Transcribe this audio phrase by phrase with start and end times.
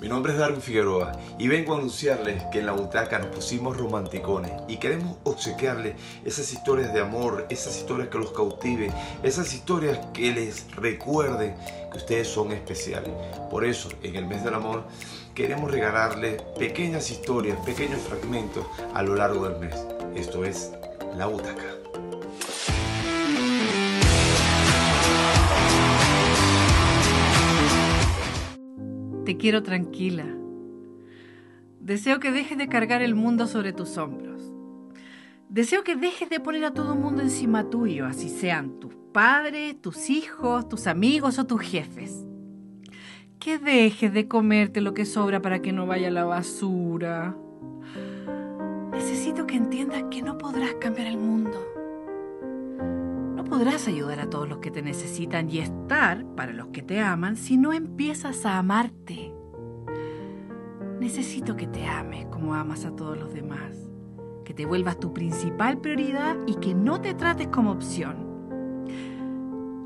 [0.00, 3.76] Mi nombre es Darwin Figueroa y vengo a anunciarles que en la butaca nos pusimos
[3.76, 8.90] romanticones y queremos obsequiarles esas historias de amor, esas historias que los cautiven,
[9.22, 11.54] esas historias que les recuerden
[11.92, 13.12] que ustedes son especiales.
[13.50, 14.84] Por eso, en el mes del amor,
[15.34, 18.64] queremos regalarles pequeñas historias, pequeños fragmentos
[18.94, 19.74] a lo largo del mes.
[20.14, 20.72] Esto es
[21.14, 21.89] la butaca.
[29.30, 30.26] Te quiero tranquila.
[31.78, 34.42] Deseo que dejes de cargar el mundo sobre tus hombros.
[35.48, 39.80] Deseo que dejes de poner a todo el mundo encima tuyo, así sean tus padres,
[39.80, 42.26] tus hijos, tus amigos o tus jefes.
[43.38, 47.36] Que dejes de comerte lo que sobra para que no vaya a la basura.
[48.90, 51.79] Necesito que entiendas que no podrás cambiar el mundo.
[53.50, 57.36] Podrás ayudar a todos los que te necesitan y estar para los que te aman
[57.36, 59.34] si no empiezas a amarte.
[61.00, 63.90] Necesito que te ames como amas a todos los demás,
[64.44, 68.86] que te vuelvas tu principal prioridad y que no te trates como opción.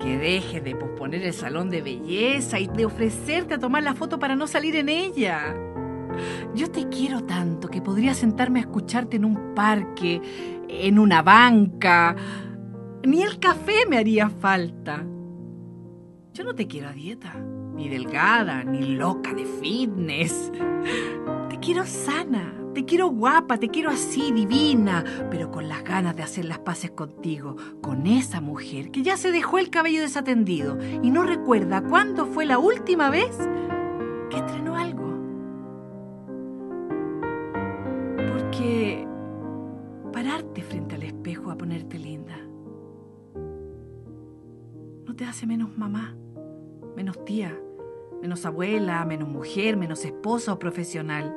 [0.00, 4.18] Que dejes de posponer el salón de belleza y de ofrecerte a tomar la foto
[4.18, 5.54] para no salir en ella.
[6.54, 10.22] Yo te quiero tanto que podría sentarme a escucharte en un parque,
[10.66, 12.16] en una banca.
[13.04, 15.02] Ni el café me haría falta.
[16.34, 17.34] Yo no te quiero a dieta,
[17.74, 20.52] ni delgada, ni loca de fitness.
[21.48, 26.22] Te quiero sana, te quiero guapa, te quiero así, divina, pero con las ganas de
[26.22, 31.10] hacer las paces contigo, con esa mujer que ya se dejó el cabello desatendido y
[31.10, 33.34] no recuerda cuándo fue la última vez
[34.28, 35.08] que estrenó algo.
[38.28, 39.06] Porque
[40.12, 42.49] pararte frente al espejo a ponerte linda
[45.20, 46.16] te hace menos mamá,
[46.96, 47.54] menos tía,
[48.22, 51.36] menos abuela, menos mujer, menos esposa o profesional.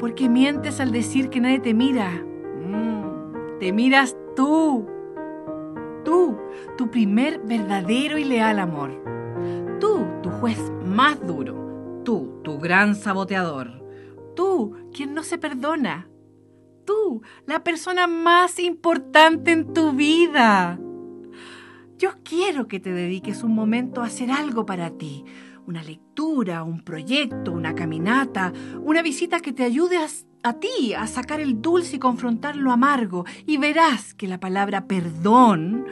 [0.00, 2.10] Porque mientes al decir que nadie te mira.
[2.10, 4.88] Mm, te miras tú.
[6.04, 6.36] Tú,
[6.76, 8.90] tu primer verdadero y leal amor.
[9.78, 12.02] Tú, tu juez más duro.
[12.04, 13.84] Tú, tu gran saboteador.
[14.34, 16.08] Tú, quien no se perdona.
[16.84, 20.80] Tú, la persona más importante en tu vida.
[21.98, 25.24] Yo quiero que te dediques un momento a hacer algo para ti.
[25.66, 28.52] Una lectura, un proyecto, una caminata,
[28.84, 29.98] una visita que te ayude
[30.44, 33.24] a, ti a sacar el dulce y confrontar lo amargo.
[33.46, 35.86] Y verás que la palabra perdón,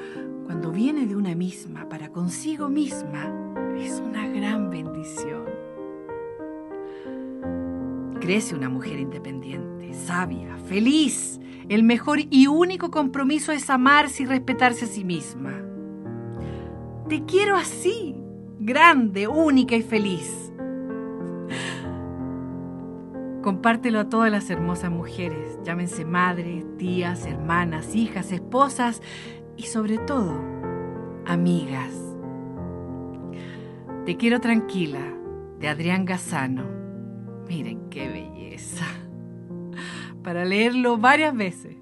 [0.44, 3.34] cuando viene de una misma para consigo misma,
[3.77, 5.44] es una gran bendición.
[8.21, 11.41] Crece una mujer independiente, sabia, feliz.
[11.69, 15.67] El mejor y único compromiso es amarse y respetarse a sí misma.
[17.09, 18.17] Te quiero así,
[18.59, 20.53] grande, única y feliz.
[23.43, 29.03] Compártelo a todas las hermosas mujeres, llámense madres, tías, hermanas, hijas, esposas
[29.56, 30.34] y sobre todo,
[31.27, 31.93] amigas.
[34.05, 35.15] Te quiero tranquila,
[35.61, 36.65] de Adrián Gazzano.
[37.49, 38.84] Miren qué belleza.
[40.25, 41.77] Para leerlo varias veces.